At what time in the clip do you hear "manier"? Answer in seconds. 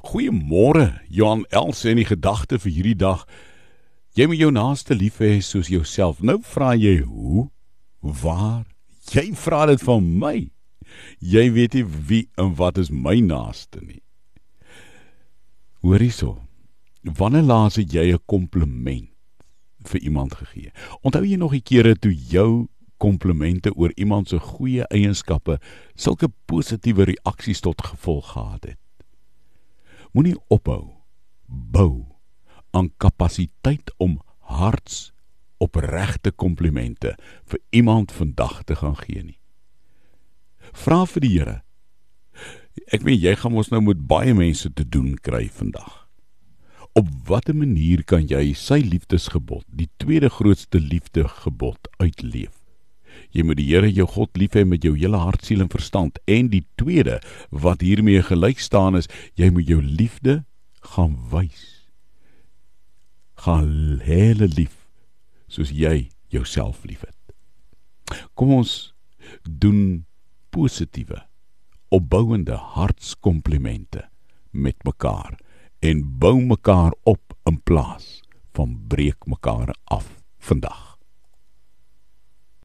47.54-48.02